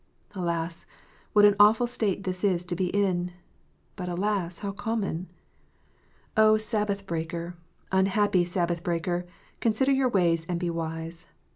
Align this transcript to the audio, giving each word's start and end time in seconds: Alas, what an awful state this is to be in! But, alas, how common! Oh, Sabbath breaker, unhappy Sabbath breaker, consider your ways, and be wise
Alas, 0.33 0.87
what 1.33 1.45
an 1.45 1.55
awful 1.59 1.85
state 1.85 2.23
this 2.23 2.43
is 2.43 2.63
to 2.63 2.75
be 2.75 2.87
in! 2.87 3.33
But, 3.95 4.09
alas, 4.09 4.57
how 4.65 4.71
common! 4.71 5.29
Oh, 6.35 6.57
Sabbath 6.57 7.05
breaker, 7.05 7.55
unhappy 7.91 8.43
Sabbath 8.43 8.81
breaker, 8.81 9.27
consider 9.59 9.91
your 9.91 10.09
ways, 10.09 10.43
and 10.49 10.59
be 10.59 10.71
wise 10.71 11.27